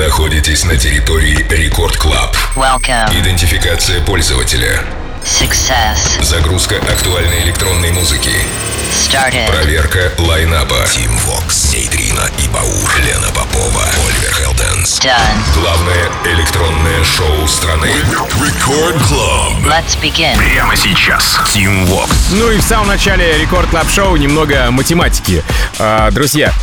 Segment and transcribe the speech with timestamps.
[0.00, 2.34] находитесь на территории Record Club.
[3.12, 4.82] Идентификация пользователя.
[5.22, 6.22] Success.
[6.22, 8.32] Загрузка актуальной электронной музыки.
[8.90, 9.46] Started.
[9.48, 10.86] Проверка лайнапа.
[10.90, 15.00] Тим Вокс, Нейтрино и Баур, Лена Попова, Оливер Хелденс.
[15.00, 15.60] Done.
[15.60, 17.90] Главное электронное шоу страны.
[18.42, 19.52] Record Club.
[19.66, 20.34] Let's begin.
[20.38, 21.38] Прямо сейчас.
[21.52, 22.10] Тим Вокс.
[22.30, 25.44] Ну и в самом начале Record Club Show немного математики.
[25.78, 26.54] А, друзья,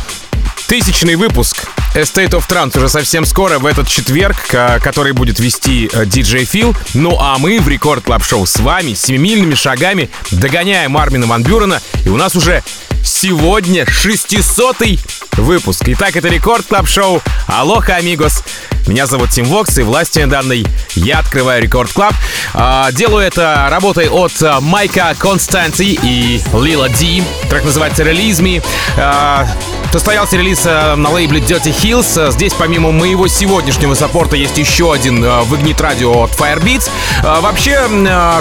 [0.66, 6.06] тысячный выпуск State of Trance уже совсем скоро, в этот четверг, который будет вести э,
[6.06, 6.74] диджей Фил.
[6.94, 11.80] Ну а мы в Record Club Show с вами семимильными шагами догоняем Армина Ван Бюрена.
[12.04, 12.62] И у нас уже
[13.04, 15.00] сегодня 600-й
[15.32, 15.82] выпуск.
[15.86, 17.22] Итак, это Record Club Show.
[17.46, 18.42] Алоха, amigos.
[18.86, 22.14] Меня зовут Тим Вокс, и властью данной я открываю Record Club.
[22.54, 27.22] А, делаю это работой от а, Майка Константи и Лила Ди.
[27.50, 28.64] Трек называется «Release Me».
[28.96, 29.46] А,
[29.90, 32.30] Состоялся релиз на лейбле Dirty Hills.
[32.32, 36.90] Здесь помимо моего сегодняшнего саппорта есть еще один в Ignite Radio от Firebeats.
[37.22, 37.80] Вообще,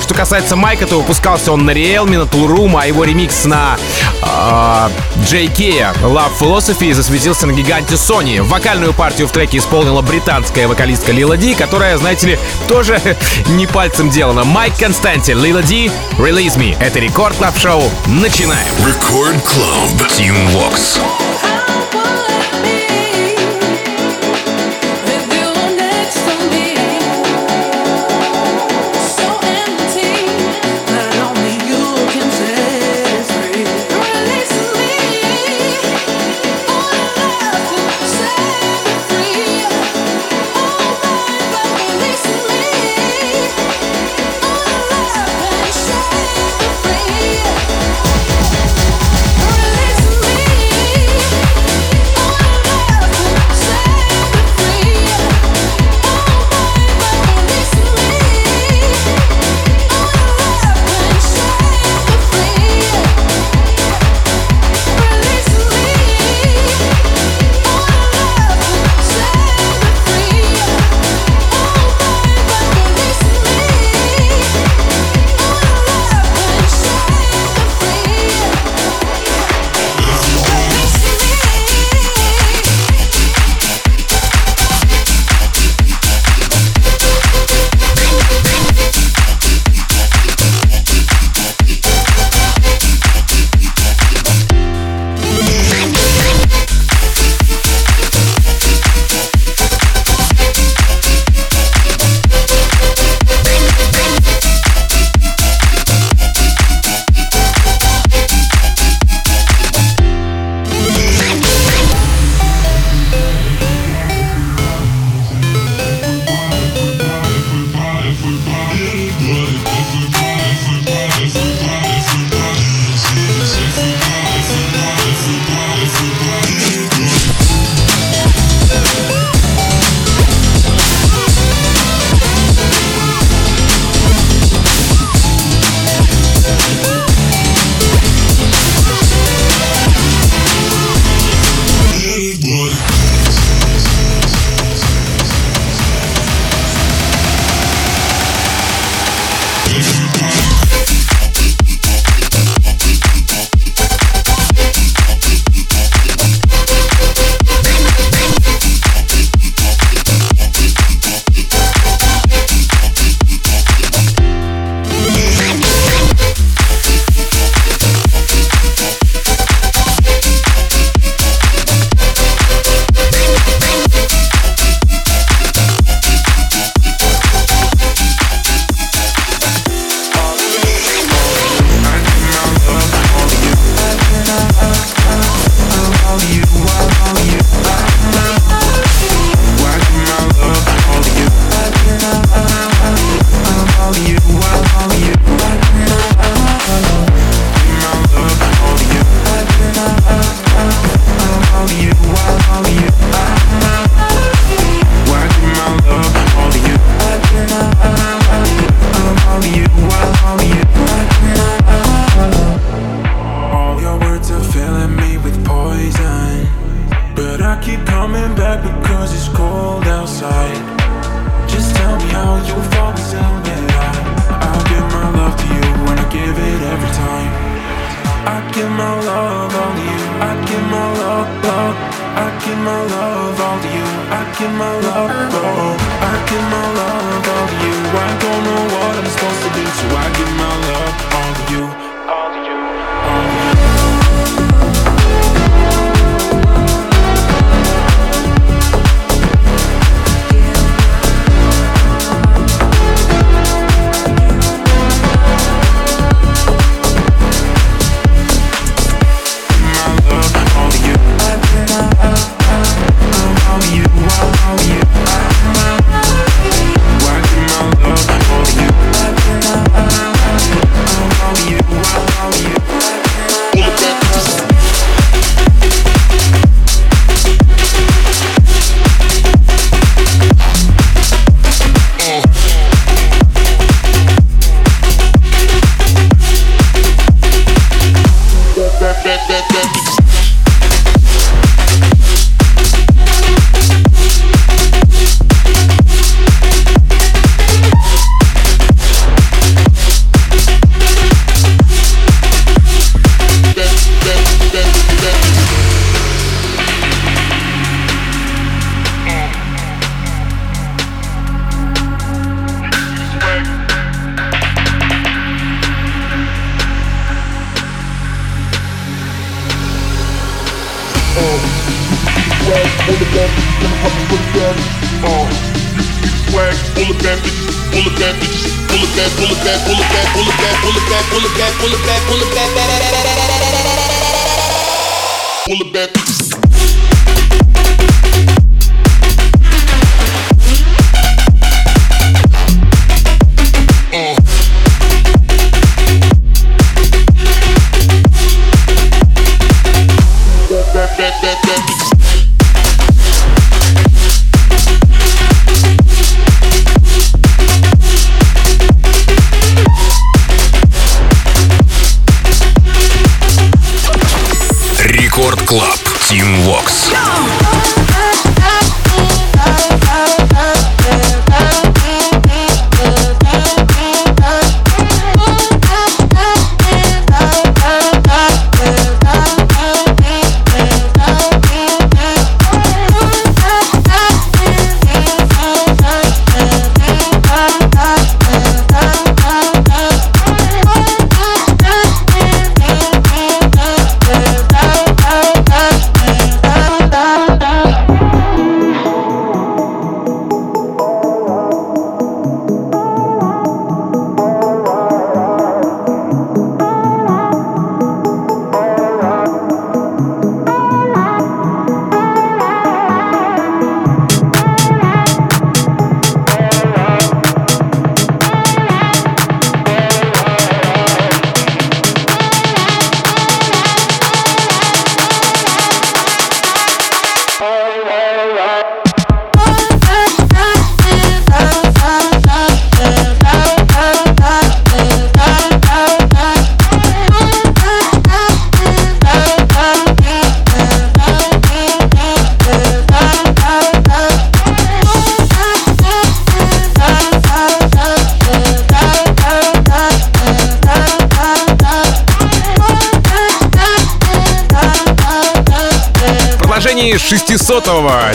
[0.02, 3.78] что касается Майка, то выпускался он на Realme, на Toolroom, а его ремикс на
[4.22, 4.92] а,
[5.32, 8.42] JK Love Philosophy засветился на гиганте Sony.
[8.42, 10.27] Вокальную партию в треке исполнила британская
[10.68, 13.00] вокалистка Лила Ди, которая, знаете ли, тоже
[13.50, 14.44] не пальцем делана.
[14.44, 16.76] Майк Константин, Лила Ди, Release Me.
[16.82, 17.84] Это Record Club Show.
[18.08, 18.68] Начинаем.
[18.86, 20.10] Record Club.
[20.10, 21.00] Тим Вокс.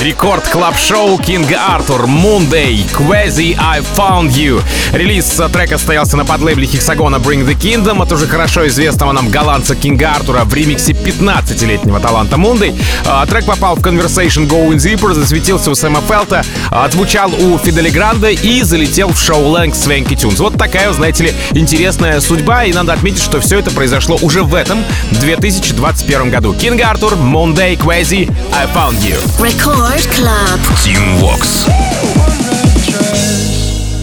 [0.03, 4.61] Рекорд клаб шоу Кинга Артур Monday Quasi I Found You.
[4.93, 9.77] Релиз трека состоялся на подлейбле Хексагона Bring the Kingdom от уже хорошо известного нам голландца
[9.77, 12.75] Кинга Артура в ремиксе 15-летнего таланта Monday.
[13.07, 18.31] А, трек попал в Conversation Going Zipper, засветился у Сэма Фелта, отзвучал у Фидели Гранда
[18.31, 20.41] и залетел в шоу Лэнг Свенки Тюнс.
[20.41, 24.55] Вот такая, знаете ли, интересная судьба, и надо отметить, что все это произошло уже в
[24.55, 26.55] этом 2021 году.
[26.55, 29.17] Кинг Артур, Monday Quasi I Found You.
[29.39, 30.61] Record Smart Club.
[30.83, 31.65] Team Walks.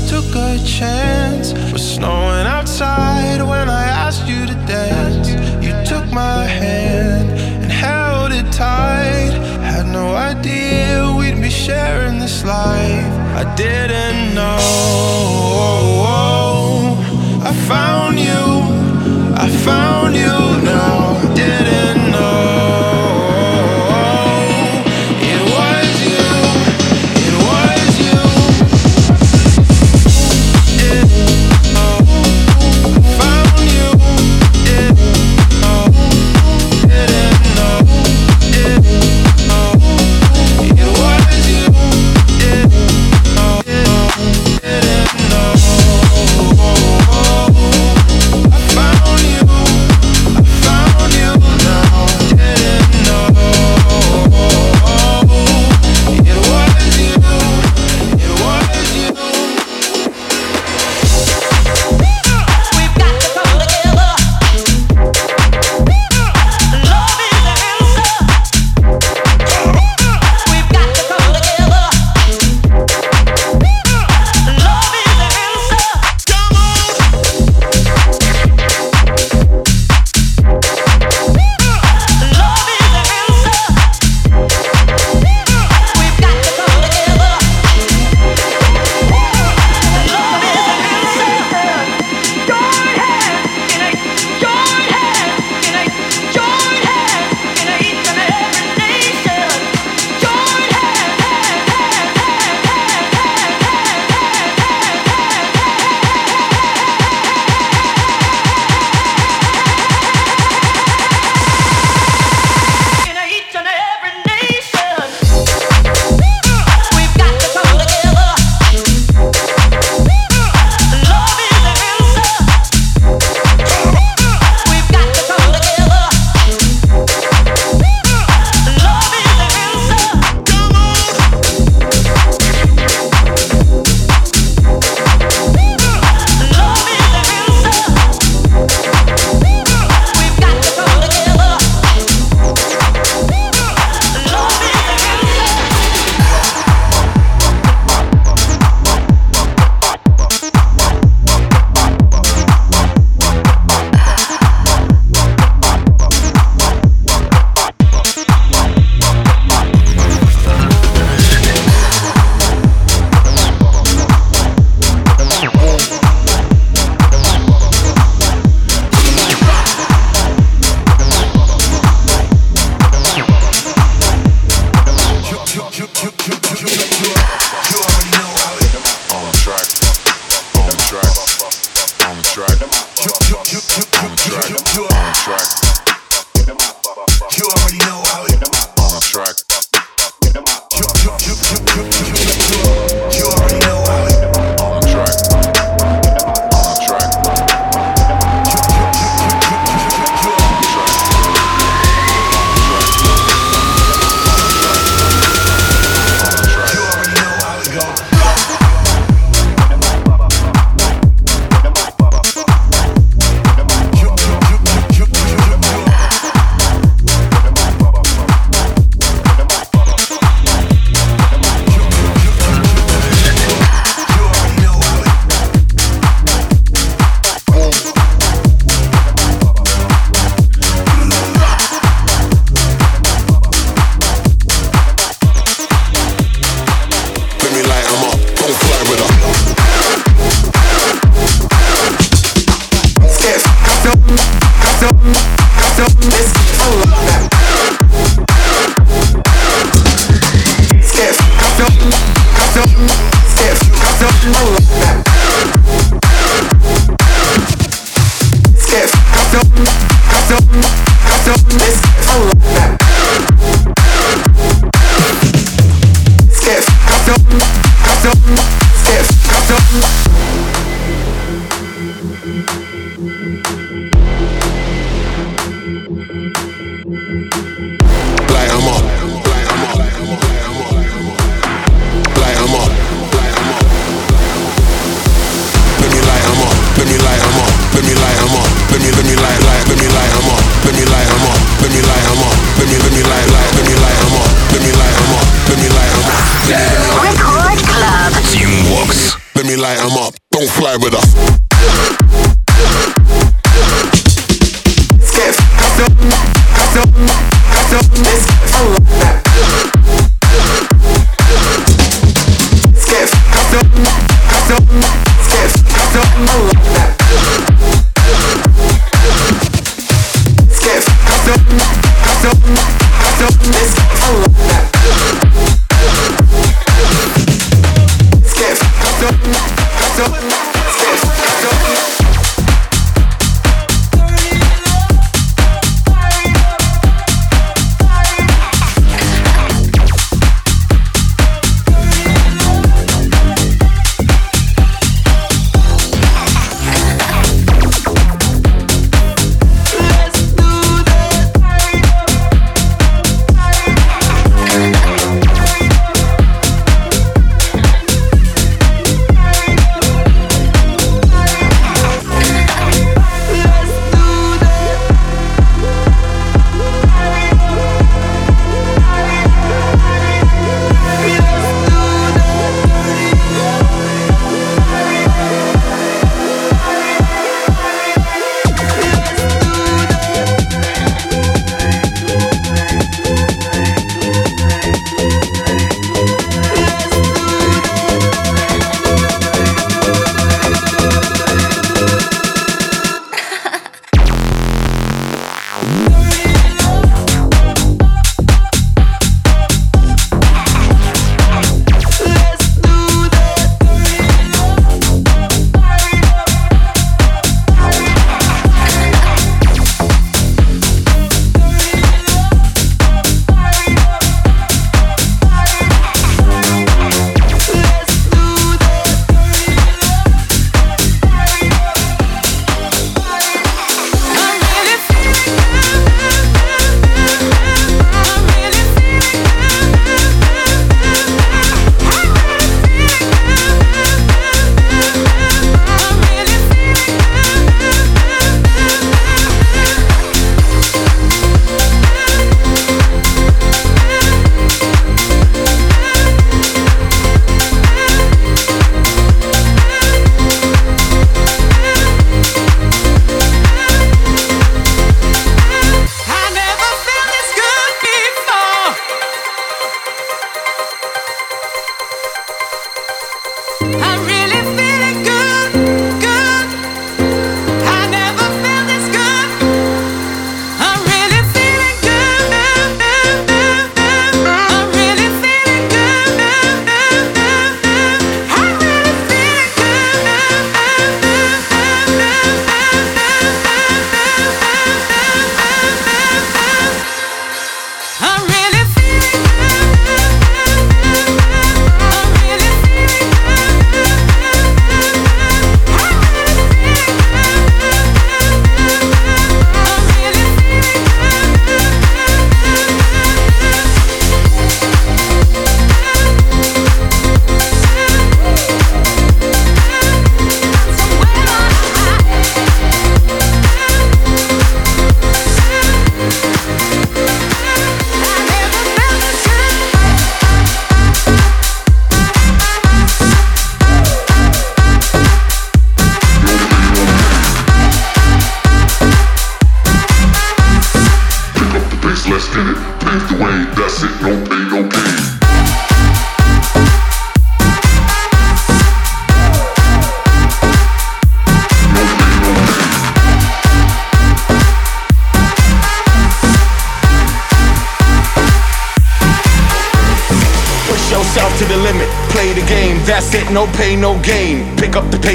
[0.07, 1.53] Took a chance.
[1.73, 5.29] Was snowing outside when I asked you to dance.
[5.65, 9.33] You took my hand and held it tight.
[9.61, 13.13] Had no idea we'd be sharing this life.
[13.35, 15.28] I didn't know.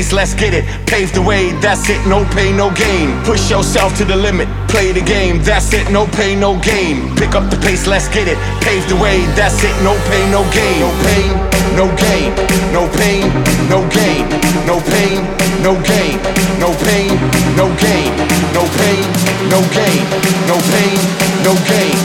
[0.04, 0.64] Pick up the pace, let's get it.
[0.86, 3.24] Pave the way, that's it, no pain, no gain.
[3.24, 7.16] Push yourself to the limit, play the game, that's it, no pain, no gain.
[7.16, 8.36] Pick up the pace, let's get it.
[8.60, 10.80] Pave the way, that's it, no pain, no gain.
[10.80, 11.32] No pain,
[11.76, 12.32] no no gain.
[12.72, 13.24] No pain,
[13.70, 14.28] no gain.
[14.52, 15.16] No pain,
[15.62, 16.20] no gain.
[16.60, 17.10] No pain,
[17.56, 18.10] no gain.
[18.52, 19.04] No pain,
[19.48, 20.04] no gain.
[20.44, 21.00] No pain,
[21.46, 21.96] no gain.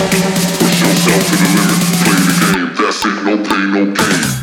[0.55, 2.69] Push yourself to the limit, play the game.
[2.79, 4.38] That's it, no pain, no gain.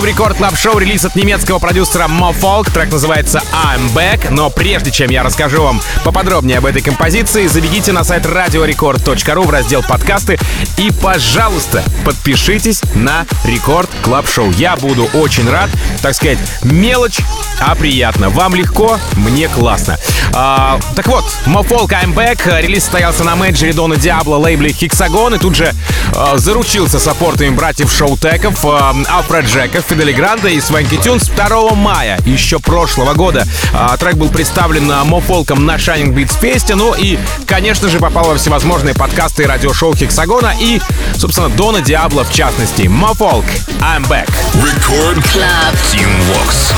[0.00, 2.72] В Record Club Show релиз от немецкого продюсера Mo Falk.
[2.72, 4.30] Трек называется I'm Back.
[4.30, 9.50] Но прежде чем я расскажу вам поподробнее об этой композиции, забегите на сайт radiorecord.ru в
[9.50, 10.38] раздел подкасты
[10.78, 14.50] и, пожалуйста, подпишитесь на Record Club Show.
[14.52, 15.68] Я буду очень рад.
[16.00, 17.18] Так сказать, мелочь,
[17.60, 18.30] а приятно.
[18.30, 19.98] Вам легко, мне классно.
[20.32, 22.60] А, так вот, Mo Falk I'm Back.
[22.60, 25.74] Релиз состоялся на менеджере Дона Диабло лейбле Hexagon и тут же
[26.14, 32.20] а, заручился саппортами братьев Шоутеков, а, Алфред Джеков, Фидели Гранда и Свенки Тюнс 2 мая
[32.24, 33.44] еще прошлого года.
[33.74, 37.98] А, трек был представлен на Mo Folk на Shining Beats Fest, ну и, конечно же,
[37.98, 40.80] попал во всевозможные подкасты и радиошоу Хексагона и,
[41.16, 42.82] собственно, Дона Диабло в частности.
[42.82, 43.44] Folk
[43.80, 44.28] I'm Back.
[44.54, 45.74] Record Club.
[45.90, 46.72] Team Vox.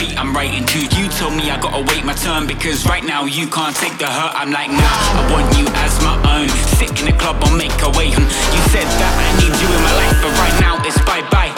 [0.00, 1.08] I'm writing to you.
[1.20, 4.32] Told me I gotta wait my turn because right now you can't take the hurt.
[4.32, 6.48] I'm like, nah, I want you as my own.
[6.80, 8.08] Sick in the club, I'll make a way.
[8.08, 11.20] Hmm, you said that I need you in my life, but right now it's bye
[11.28, 11.52] bye.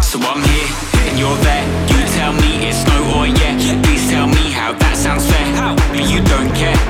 [0.00, 0.68] So I'm here
[1.04, 1.64] and you're there.
[1.92, 3.60] You tell me it's no or yeah.
[3.84, 5.44] Please tell me how that sounds fair.
[5.92, 6.80] But you don't care.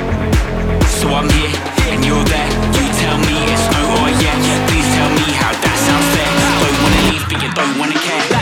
[1.02, 1.50] So I'm here
[1.90, 2.50] and you're there.
[2.78, 4.38] You tell me it's no or yeah.
[4.70, 6.30] Please tell me how that sounds fair.
[6.62, 8.41] Don't wanna leave, but you don't wanna care.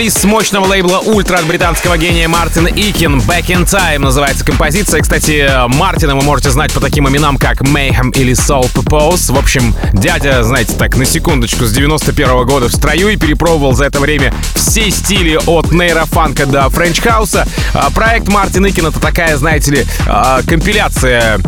[0.00, 3.20] Это уже релиз с мощного лейбла Ультра от британского гения Мартина Икин.
[3.20, 5.00] Back in Time называется композиция.
[5.00, 9.32] Кстати, Мартина вы можете знать по таким именам, как Mayhem или Soul Purpose.
[9.32, 13.72] В общем, дядя, знаете, так, на секундочку, с 91 -го года в строю и перепробовал
[13.72, 17.48] за это время все стили от нейрофанка до френч-хауса.
[17.72, 21.40] А, проект Мартин Икин это такая, знаете ли, а, компиляция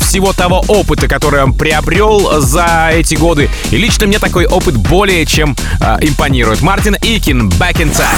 [0.00, 3.48] всего того опыта, который он приобрел за эти годы.
[3.70, 6.60] И лично мне такой опыт более чем а, импонирует.
[6.60, 8.17] Мартин Икин, Back in Time.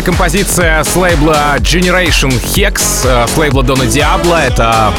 [0.00, 0.02] Vox.
[0.02, 4.36] композиция с лейбла Generation Hex, э, с лейбла Дона Диабло.
[4.36, 4.92] Это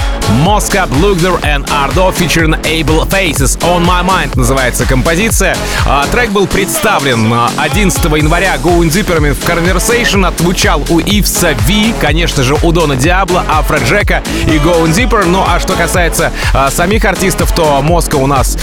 [0.46, 3.58] Mosca, Lugder and Ardo featuring Able Faces.
[3.62, 5.56] On My Mind называется композиция.
[5.86, 10.28] А, трек был представлен 11 января Going Zipperman в Conversation.
[10.28, 15.26] Отзвучал у Ивса V, конечно же, у Дона Диабло, Афро Джека и Going Zipper.
[15.26, 18.58] Ну а что касается а, самих артистов, то Моска у нас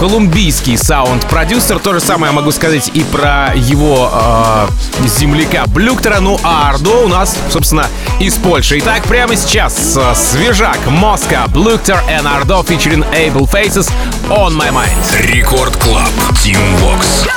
[0.00, 1.78] колумбийский саунд-продюсер.
[1.78, 4.68] То же самое я могу сказать и про его э,
[5.06, 6.20] земляка Блюктера.
[6.20, 7.86] Ну а Ардо у нас, собственно,
[8.18, 8.78] из Польши.
[8.78, 13.92] Итак, прямо сейчас э, свежак Моска, Блюктер и Ардо featuring Able Faces
[14.30, 15.26] On My Mind.
[15.26, 16.08] Record Club.
[16.42, 17.28] Тим Вокс.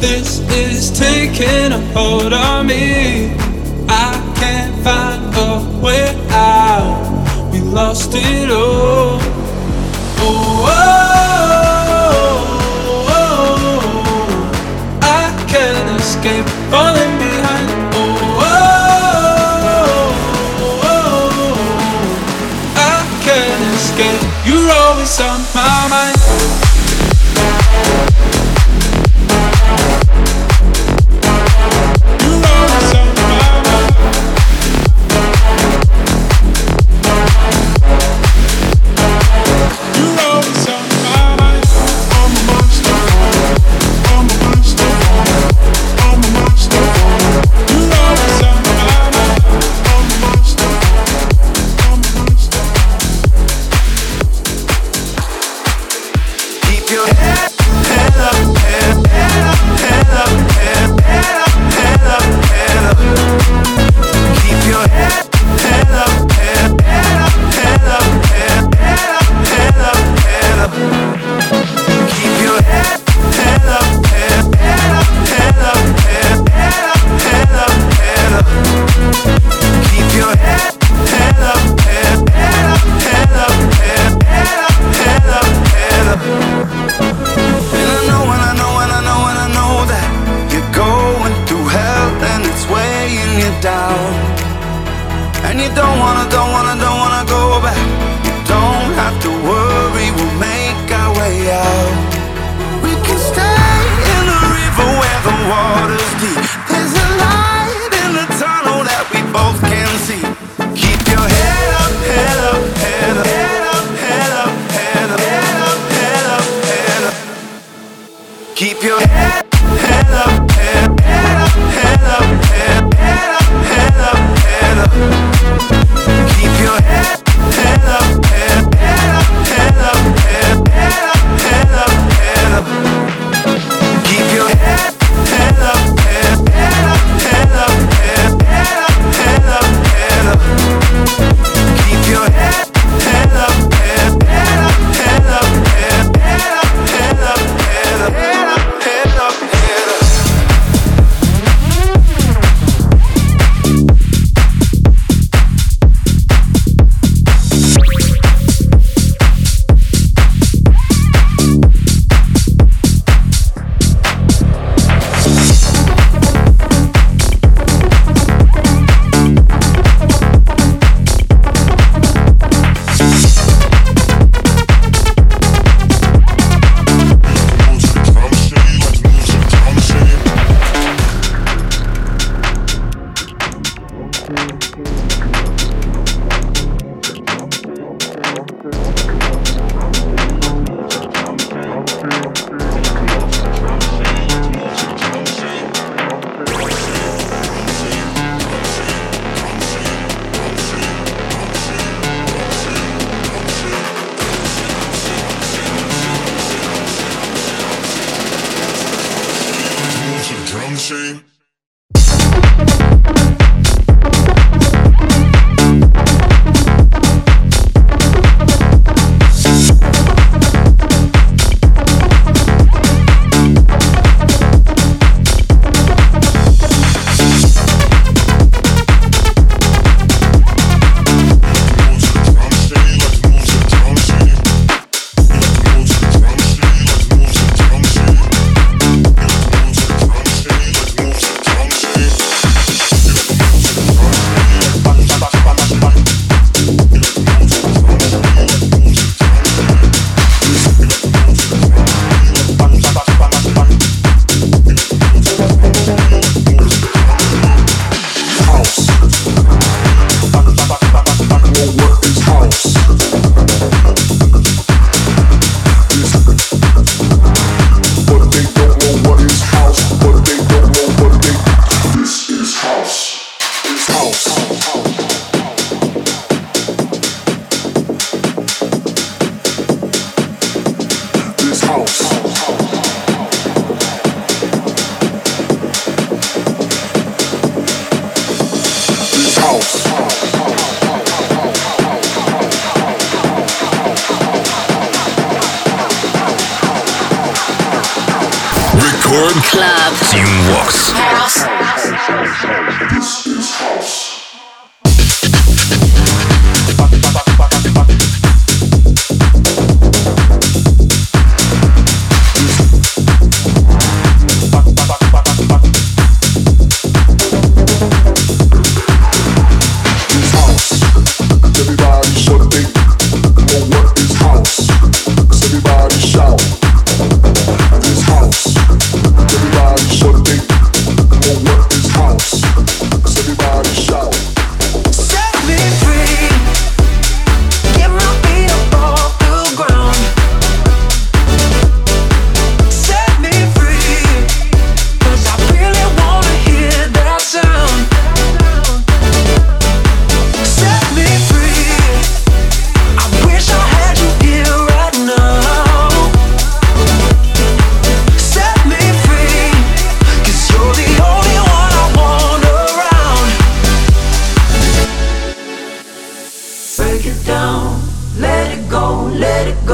[0.00, 3.47] This is taking a hold on me.
[4.40, 5.48] Can't find a
[5.82, 7.50] way out.
[7.52, 9.18] We lost it all.
[10.20, 10.78] Oh, oh,
[13.08, 15.00] oh, oh.
[15.02, 15.04] I
[15.48, 17.68] can't escape falling behind.
[17.94, 18.54] Oh, oh,
[20.84, 21.12] oh.
[22.76, 22.78] I
[23.24, 23.68] can't.
[23.98, 24.46] forget.
[24.46, 26.67] You're always on my mind.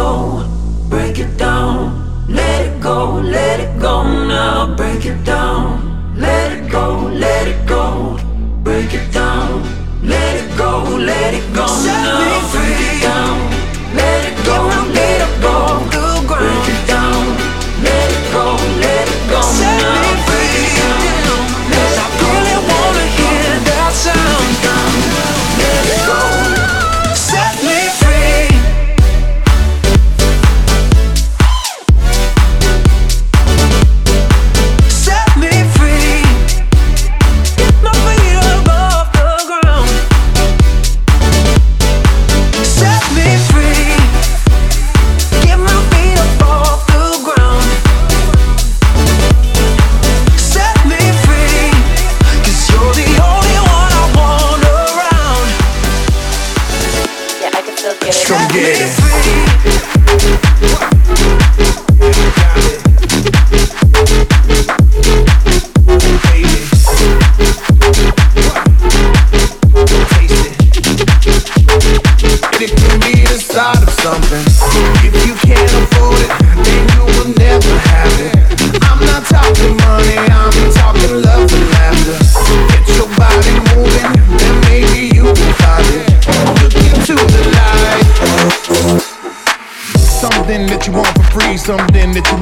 [0.04, 4.76] Break it down, let it go, let it go now.
[4.76, 8.18] Break it down, let it go, let it go.
[8.62, 9.62] Break it down,
[10.02, 11.73] let it go, let it go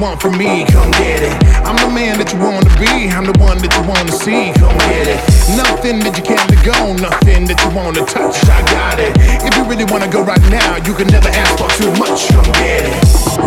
[0.03, 1.31] want from me, come get it.
[1.63, 4.15] I'm the man that you want to be, I'm the one that you want to
[4.19, 5.19] see, come get it.
[5.55, 9.15] Nothing that you can't let go, nothing that you want to touch, I got it.
[9.47, 12.27] If you really want to go right now, you can never ask for too much,
[12.35, 12.99] come get it.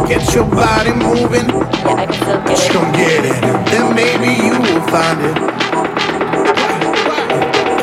[0.09, 2.73] Get your body moving, Yeah, I can still get it.
[2.73, 3.37] come get it.
[3.69, 5.37] Then maybe you will find it.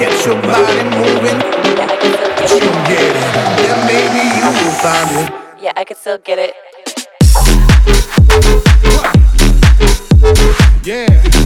[0.02, 1.38] Get your body moving,
[1.78, 2.66] Yeah, I can still get it.
[2.66, 3.26] come get it.
[3.62, 5.28] Then maybe you will find it.
[5.62, 6.58] Yeah, I can still get it.
[10.86, 11.43] Yeah.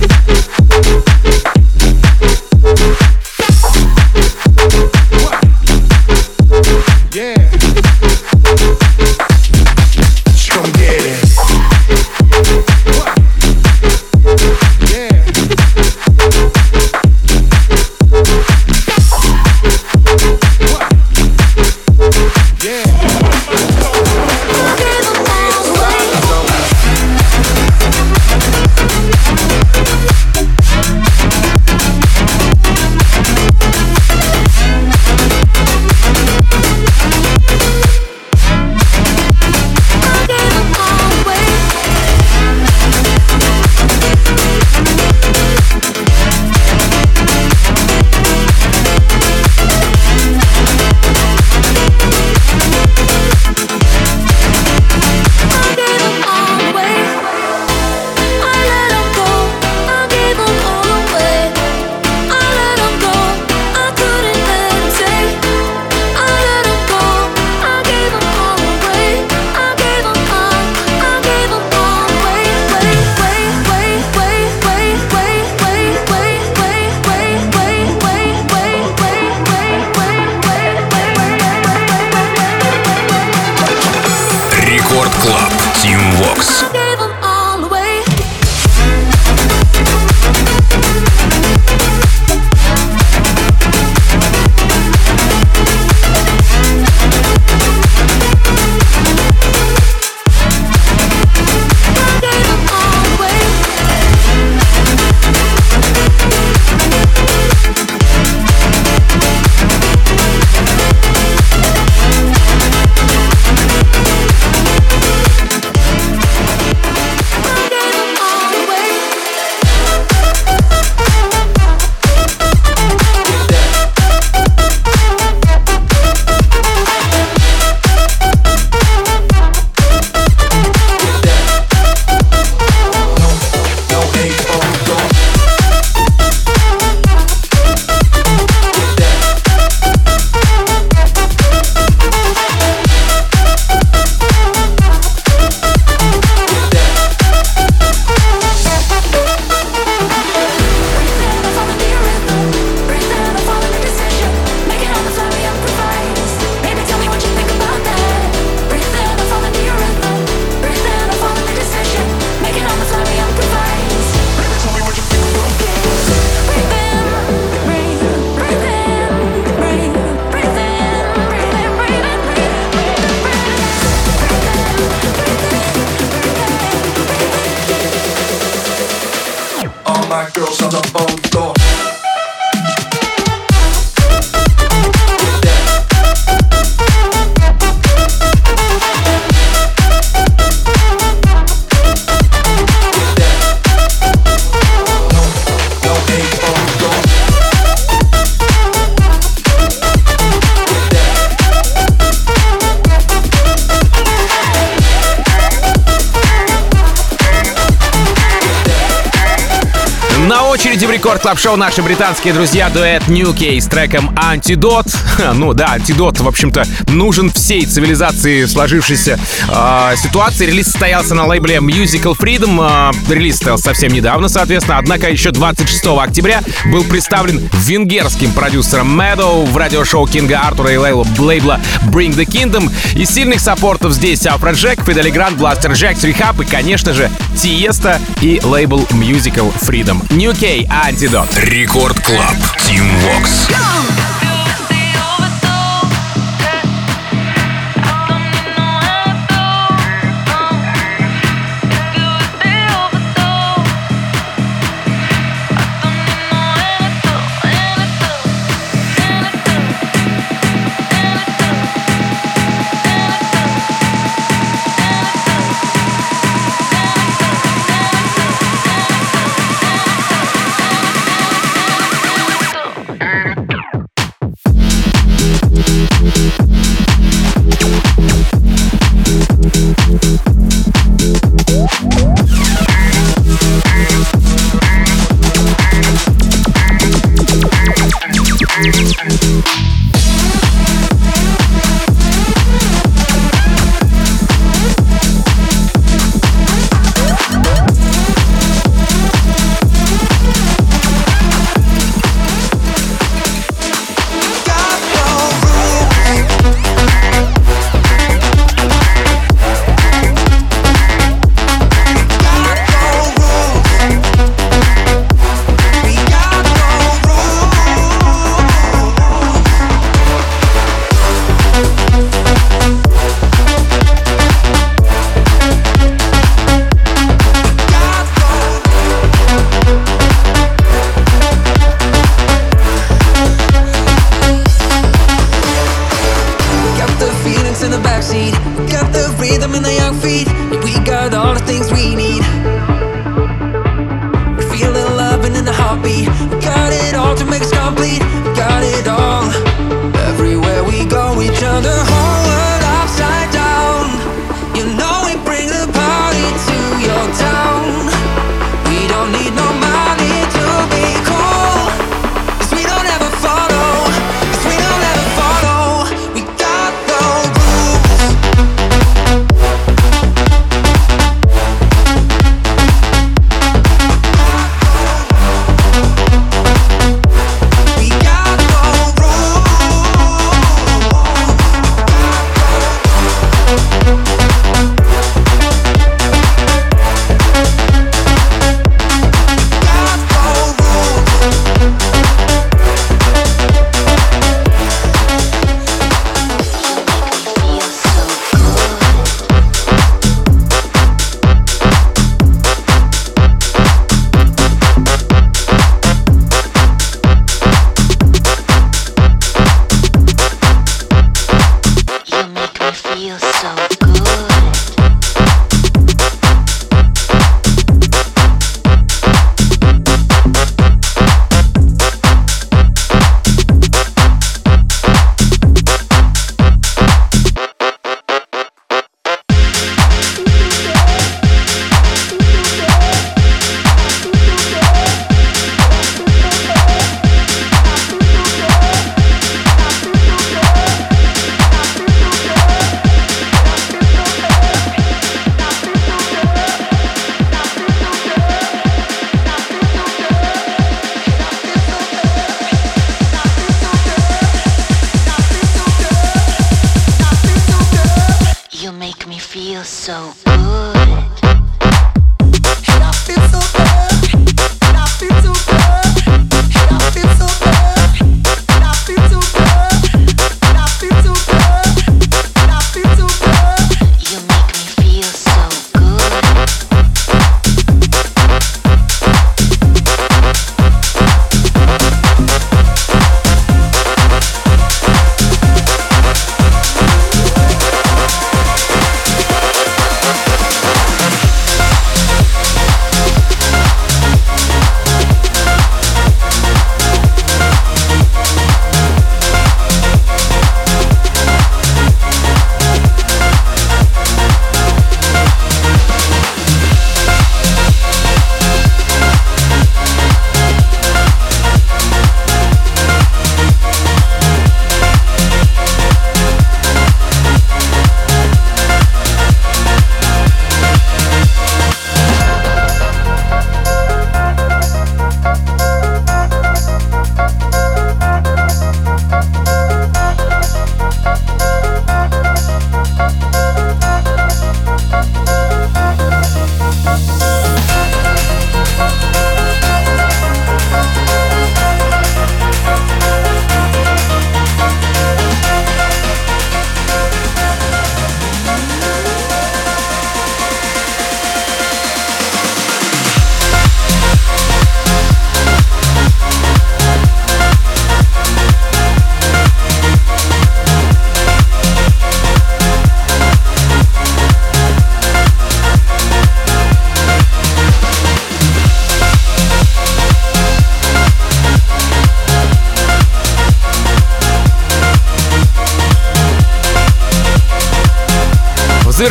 [211.17, 214.85] Record Club Show наши британские друзья дуэт New Key с треком Antidote.
[215.33, 220.45] Ну да, антидот, в общем-то, нужен всей цивилизации сложившейся э, ситуации.
[220.45, 222.93] Релиз состоялся на лейбле Musical Freedom.
[223.09, 224.77] Э, релиз состоялся совсем недавно, соответственно.
[224.77, 226.41] Однако еще 26 октября
[226.71, 232.71] был представлен венгерским продюсером Meadow в радиошоу Кинга Артура и лейбла, лейбла Bring the Kingdom.
[232.95, 238.39] Из сильных саппортов здесь Афро Джек, Фидели Гранд, Blasterjaxx, R3hab и, конечно же, Тиеста и
[238.43, 240.01] лейбл Musical Freedom.
[240.13, 240.67] New K
[241.07, 242.35] Рекорд Клаб.
[242.65, 243.47] Тим Вокс.
[243.47, 243.96] Got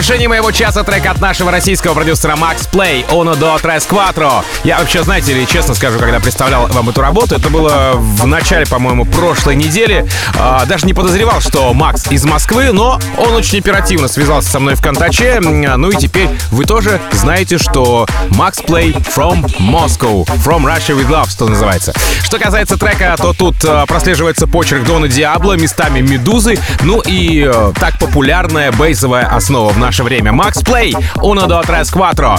[0.07, 4.44] завершении моего часа трек от нашего российского продюсера Max Play Uno до Tres Quattro.
[4.62, 8.66] Я вообще, знаете ли, честно скажу, когда представлял вам эту работу, это было в начале,
[8.66, 10.09] по-моему, прошлой недели.
[10.38, 14.76] А, даже не подозревал, что Макс из Москвы, но он очень оперативно связался со мной
[14.76, 15.40] в Контаче.
[15.40, 21.30] Ну и теперь вы тоже знаете, что Max Play from Moscow, from Russia with Love,
[21.30, 21.92] что называется.
[22.22, 27.72] Что касается трека, то тут э, прослеживается почерк Дона Диабло, местами Медузы, ну и э,
[27.80, 30.30] так популярная бейсовая основа в наше время.
[30.30, 30.92] Max Play,
[31.22, 32.38] Uno dos tres cuatro.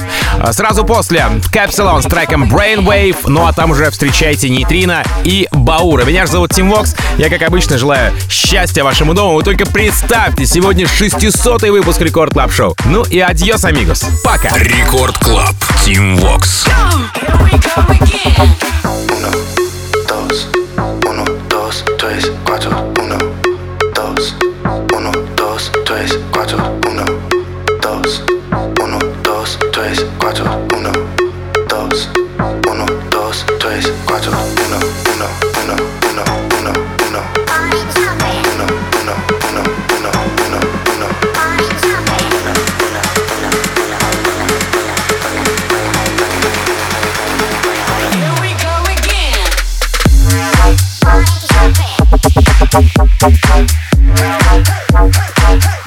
[0.51, 6.03] Сразу после Capsulon с треком Brainwave, ну а там уже встречайте Нейтрино и Баура.
[6.03, 9.37] Меня же зовут Тим Вокс, я как обычно желаю счастья вашему дому.
[9.37, 12.75] Вы только представьте, сегодня 600 выпуск Record Club Show.
[12.85, 14.05] Ну и adiós, amigos.
[14.23, 14.49] Пока.
[14.55, 15.55] Record Club.
[15.83, 16.65] Тим Вокс.
[20.07, 20.47] dos,
[21.05, 23.17] uno, dos, tres, cuatro, uno,
[23.93, 24.37] dos,
[24.95, 27.16] uno, dos, tres, cuatro, uno,
[29.77, 30.43] tres, cuatro,
[30.75, 30.91] uno,
[31.69, 32.09] 3,
[32.67, 33.85] uno, 1, 2, 1,
[36.59, 36.73] uno,
[37.07, 37.21] uno.
[37.45, 38.01] 4,
[38.49, 38.65] 1,
[39.01, 39.13] 1,
[39.49, 39.61] 1,
[39.93, 40.59] 1, 1,
[40.93, 41.17] 1.
[55.39, 55.86] Hey!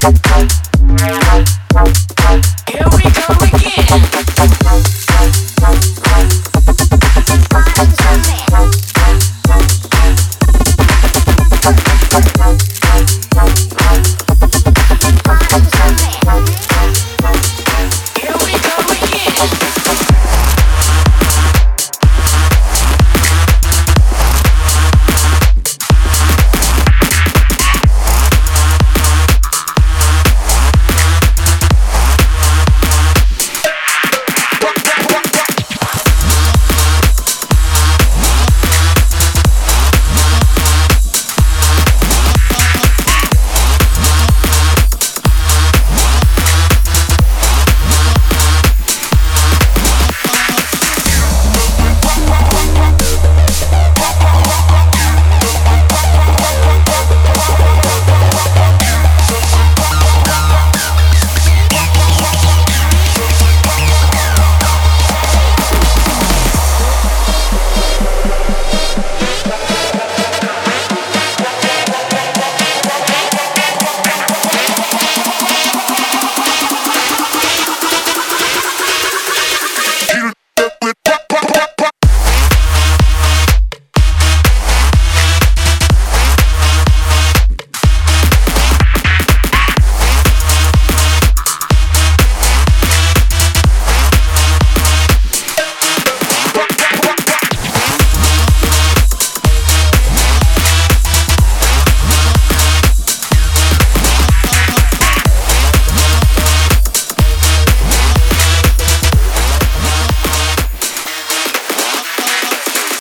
[0.00, 0.73] Bye.